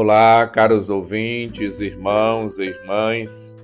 [0.00, 3.56] Olá, caros ouvintes, irmãos e irmãs.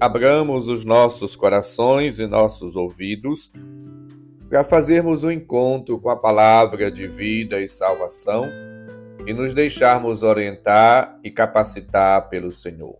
[0.00, 3.52] Abramos os nossos corações e nossos ouvidos
[4.48, 8.46] para fazermos um encontro com a palavra de vida e salvação
[9.24, 12.98] e nos deixarmos orientar e capacitar pelo Senhor.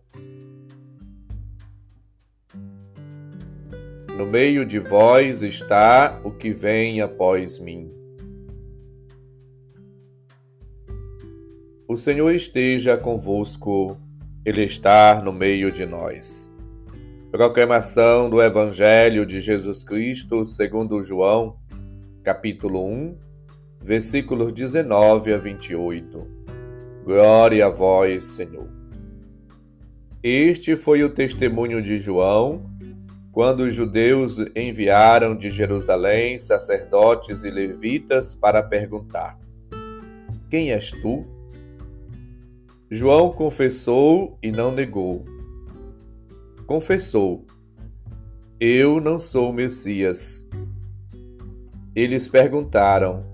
[4.17, 8.00] No meio de vós está o que vem após mim.
[11.91, 13.97] O Senhor esteja convosco,
[14.45, 16.49] Ele está no meio de nós.
[17.33, 21.57] Proclamação do Evangelho de Jesus Cristo segundo João,
[22.23, 23.19] capítulo 1,
[23.83, 26.29] versículos 19 a 28.
[27.05, 28.71] Glória a vós, Senhor.
[30.23, 32.71] Este foi o testemunho de João
[33.33, 39.37] quando os judeus enviaram de Jerusalém sacerdotes e levitas para perguntar:
[40.49, 41.40] Quem és tu?
[42.93, 45.25] João confessou e não negou.
[46.67, 47.47] Confessou:
[48.59, 50.45] Eu não sou o Messias.
[51.95, 53.25] Eles perguntaram: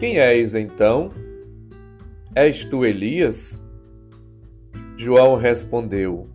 [0.00, 1.10] Quem és então?
[2.34, 3.62] És tu Elias?
[4.96, 6.30] João respondeu: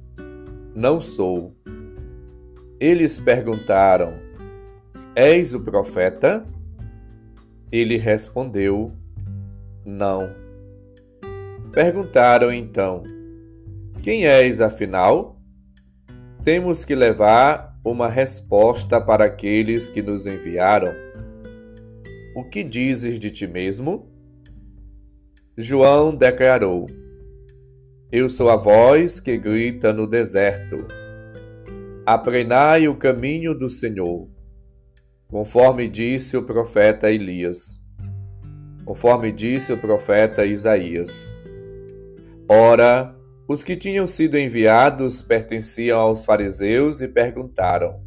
[0.76, 1.56] Não sou.
[2.80, 4.14] Eles perguntaram:
[5.16, 6.46] És o profeta?
[7.72, 8.92] Ele respondeu:
[9.84, 10.47] Não.
[11.78, 13.04] Perguntaram então:
[14.02, 15.40] Quem és afinal?
[16.44, 20.92] Temos que levar uma resposta para aqueles que nos enviaram.
[22.36, 24.10] O que dizes de ti mesmo?
[25.56, 26.88] João declarou:
[28.12, 30.84] Eu sou a voz que grita no deserto
[32.04, 34.28] Apreinai o caminho do Senhor,
[35.28, 37.80] conforme disse o profeta Elias,
[38.84, 41.37] conforme disse o profeta Isaías.
[42.50, 43.16] Ora,
[43.48, 48.02] os que tinham sido enviados pertenciam aos fariseus e perguntaram: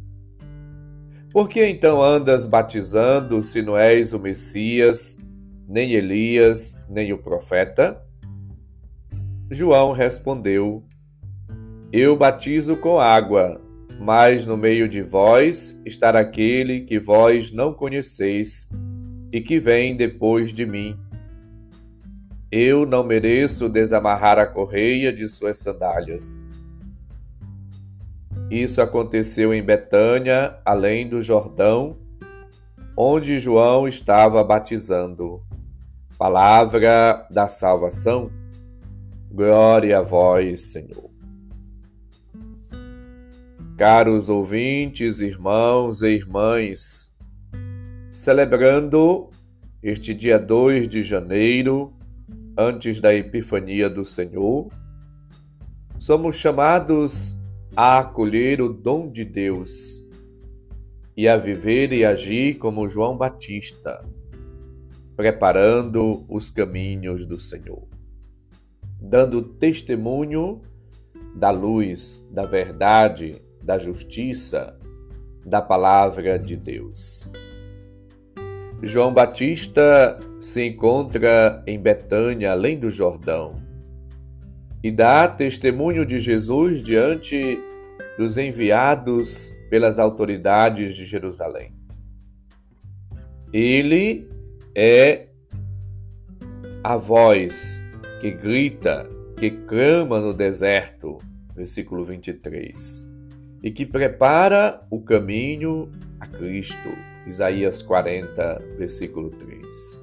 [1.31, 5.17] Por que então andas batizando se não és o Messias,
[5.67, 8.01] nem Elias, nem o profeta?
[9.49, 10.83] João respondeu:
[11.91, 13.61] Eu batizo com água
[14.01, 18.67] mas no meio de vós está aquele que vós não conheceis
[19.31, 20.97] e que vem depois de mim.
[22.51, 26.45] Eu não mereço desamarrar a correia de suas sandálias.
[28.49, 31.97] Isso aconteceu em Betânia, além do Jordão,
[32.97, 35.41] onde João estava batizando.
[36.17, 38.29] Palavra da salvação.
[39.31, 41.09] Glória a vós, Senhor.
[43.77, 47.11] Caros ouvintes, irmãos e irmãs,
[48.11, 49.29] celebrando
[49.81, 51.93] este dia 2 de janeiro,
[52.61, 54.67] antes da Epifania do Senhor,
[55.97, 57.37] somos chamados
[57.75, 60.07] a acolher o dom de Deus
[61.17, 64.05] e a viver e agir como João Batista,
[65.15, 67.87] preparando os caminhos do Senhor,
[68.99, 70.61] dando testemunho
[71.35, 74.77] da luz, da verdade, da justiça,
[75.45, 77.31] da palavra de Deus.
[78.83, 83.55] João Batista se encontra em Betânia, além do Jordão,
[84.83, 87.59] e dá testemunho de Jesus diante
[88.17, 91.73] dos enviados pelas autoridades de Jerusalém.
[93.53, 94.27] Ele
[94.75, 95.27] é
[96.83, 97.83] a voz
[98.19, 101.17] que grita, que clama no deserto,
[101.55, 103.11] versículo 23
[103.63, 106.89] e que prepara o caminho a Cristo.
[107.27, 110.01] Isaías 40, versículo 3.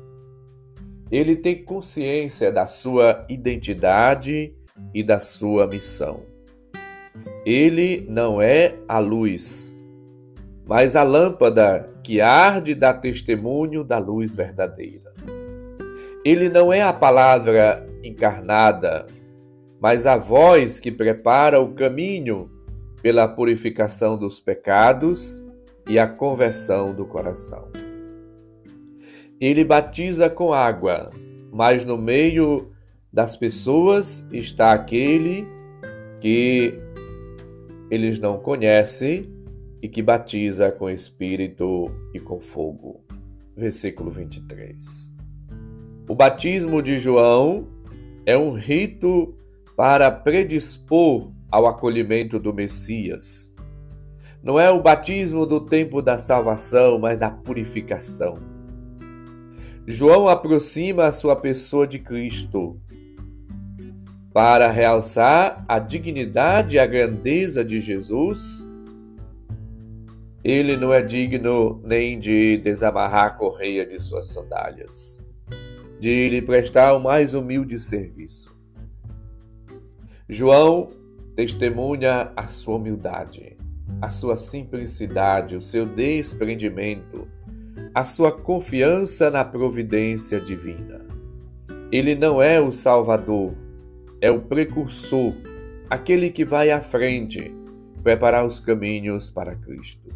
[1.11, 4.55] Ele tem consciência da sua identidade
[4.95, 6.23] e da sua missão.
[7.45, 9.77] Ele não é a luz,
[10.67, 15.13] mas a lâmpada que arde dá testemunho da luz verdadeira.
[16.25, 19.07] Ele não é a palavra encarnada,
[19.81, 22.51] mas a voz que prepara o caminho
[23.01, 25.43] pela purificação dos pecados
[25.89, 27.69] e a conversão do coração.
[29.41, 31.11] Ele batiza com água,
[31.53, 32.73] mas no meio
[33.13, 35.47] das pessoas está aquele
[36.21, 36.75] que
[37.91, 39.33] eles não conhecem
[39.81, 43.01] e que batiza com espírito e com fogo.
[43.57, 45.13] Versículo 23.
[46.09, 47.69] O batismo de João
[48.27, 49.35] é um rito
[49.77, 53.55] para predispor ao acolhimento do Messias.
[54.43, 58.39] Não é o batismo do tempo da salvação, mas da purificação.
[59.87, 62.81] João aproxima a sua pessoa de Cristo.
[64.33, 68.65] para realçar a dignidade e a grandeza de Jesus,
[70.45, 75.27] ele não é digno nem de desamarrar a correia de suas sandálias,
[75.99, 78.57] de lhe prestar o mais humilde serviço.
[80.29, 80.91] João
[81.35, 83.58] testemunha a sua humildade,
[84.01, 87.27] a sua simplicidade, o seu desprendimento,
[87.95, 91.05] a sua confiança na providência divina.
[91.91, 93.55] Ele não é o Salvador,
[94.21, 95.35] é o precursor,
[95.89, 97.53] aquele que vai à frente,
[98.03, 100.09] preparar os caminhos para Cristo.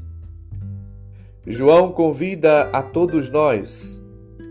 [1.46, 4.04] João convida a todos nós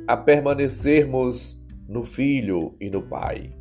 [0.07, 3.55] a permanecermos no Filho e no Pai,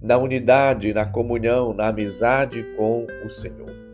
[0.00, 3.89] na unidade, na comunhão, na amizade com o Senhor.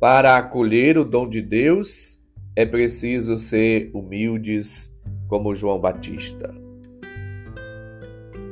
[0.00, 2.22] Para acolher o dom de Deus,
[2.56, 4.94] é preciso ser humildes
[5.28, 6.54] como João Batista.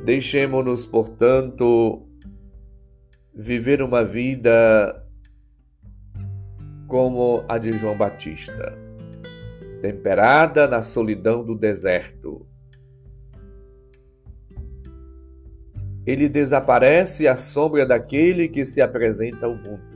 [0.03, 2.05] Deixemos-nos, portanto,
[3.33, 5.01] viver uma vida
[6.87, 8.77] como a de João Batista,
[9.81, 12.45] temperada na solidão do deserto.
[16.05, 19.92] Ele desaparece à sombra daquele que se apresenta ao mundo.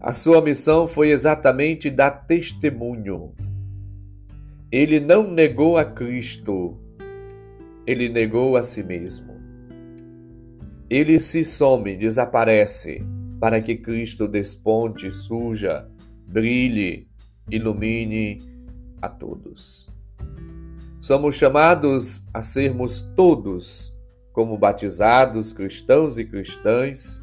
[0.00, 3.34] A sua missão foi exatamente dar testemunho.
[4.70, 6.78] Ele não negou a Cristo,
[7.84, 9.34] ele negou a si mesmo.
[10.88, 13.04] Ele se some, desaparece,
[13.40, 15.88] para que Cristo desponte, suja,
[16.28, 17.08] brilhe,
[17.50, 18.40] ilumine
[19.02, 19.92] a todos.
[21.00, 23.92] Somos chamados a sermos todos,
[24.32, 27.20] como batizados cristãos e cristãs,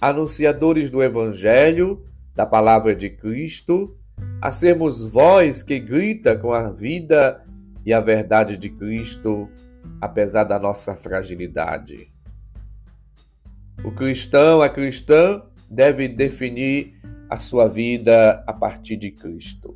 [0.00, 2.04] anunciadores do Evangelho,
[2.34, 3.96] da palavra de Cristo,
[4.40, 7.44] a sermos voz que grita com a vida
[7.84, 9.48] e a verdade de Cristo
[10.00, 12.10] apesar da nossa fragilidade.
[13.84, 16.94] O cristão, a cristã, deve definir
[17.28, 19.74] a sua vida a partir de Cristo.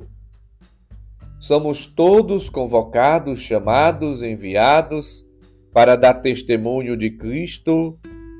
[1.39, 5.27] Somos todos convocados, chamados, enviados
[5.73, 7.97] para dar testemunho de Cristo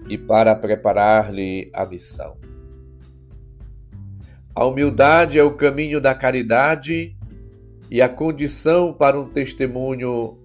[0.09, 2.37] e para preparar-lhe a missão.
[4.53, 7.15] A humildade é o caminho da caridade
[7.89, 10.37] e a condição para um testemunho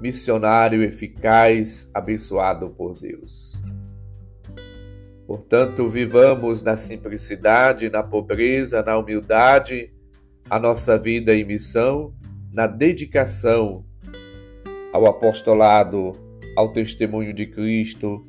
[0.00, 3.62] missionário eficaz, abençoado por Deus.
[5.26, 9.90] Portanto, vivamos na simplicidade, na pobreza, na humildade,
[10.50, 12.14] a nossa vida e missão,
[12.52, 13.84] na dedicação
[14.92, 16.12] ao apostolado,
[16.54, 18.26] ao testemunho de Cristo,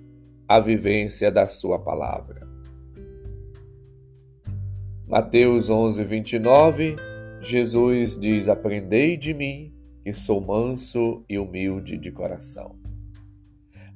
[0.47, 2.47] à vivência da Sua palavra.
[5.07, 6.95] Mateus 11, 29,
[7.39, 12.75] Jesus diz: Aprendei de mim que sou manso e humilde de coração.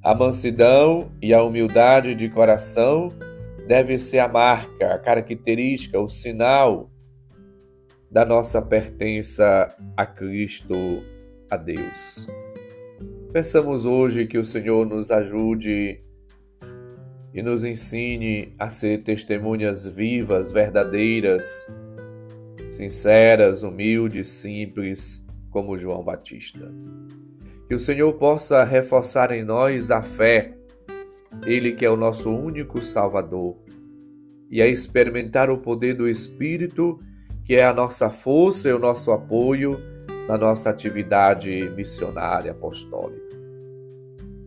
[0.02, 3.08] A mansidão e a humildade de coração
[3.66, 6.90] deve ser a marca, a característica, o sinal
[8.10, 10.74] da nossa pertença a Cristo,
[11.50, 12.26] a Deus.
[13.32, 16.00] Peçamos hoje que o Senhor nos ajude
[17.32, 21.66] e nos ensine a ser testemunhas vivas, verdadeiras,
[22.70, 26.72] sinceras, humildes, simples como João Batista.
[27.68, 30.54] Que o Senhor possa reforçar em nós a fé,
[31.46, 33.56] Ele que é o nosso único Salvador,
[34.50, 36.98] e a experimentar o poder do Espírito,
[37.44, 39.80] que é a nossa força e o nosso apoio
[40.26, 43.38] na nossa atividade missionária apostólica.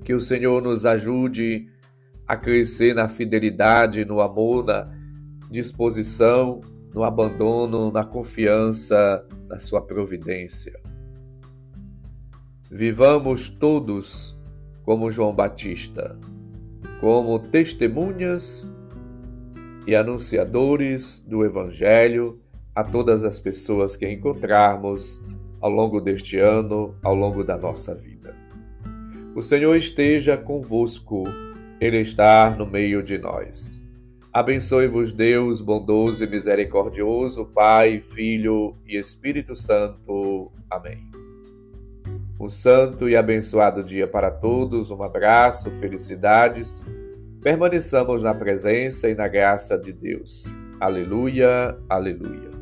[0.04, 1.70] Que o Senhor nos ajude
[2.34, 4.92] a crescer na fidelidade, no amor, na
[5.50, 6.62] disposição,
[6.94, 10.80] no abandono, na confiança na Sua providência.
[12.70, 14.38] Vivamos todos
[14.84, 16.20] como João Batista,
[17.00, 18.70] como testemunhas
[19.86, 22.42] e anunciadores do Evangelho
[22.74, 25.22] a todas as pessoas que encontrarmos
[25.62, 28.36] ao longo deste ano, ao longo da nossa vida.
[29.36, 31.24] O Senhor esteja convosco,
[31.84, 33.84] Ele está no meio de nós.
[34.32, 40.50] Abençoe-vos, Deus bondoso e misericordioso, Pai, Filho e Espírito Santo.
[40.70, 41.12] Amém.
[42.40, 46.86] Um santo e abençoado dia para todos, um abraço, felicidades.
[47.42, 50.54] Permaneçamos na presença e na graça de Deus.
[50.80, 52.53] Aleluia, aleluia.